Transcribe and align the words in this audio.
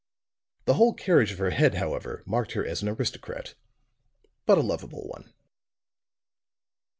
The 0.65 0.73
whole 0.73 0.95
carriage 0.95 1.31
of 1.31 1.37
her 1.37 1.51
head, 1.51 1.75
however, 1.75 2.23
marked 2.25 2.53
her 2.53 2.65
as 2.65 2.81
an 2.81 2.89
aristocrat, 2.89 3.53
but 4.47 4.57
a 4.57 4.61
lovable 4.61 5.07
one. 5.07 5.31